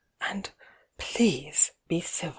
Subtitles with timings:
[0.21, 0.49] "And
[0.97, 2.29] please be c^^H!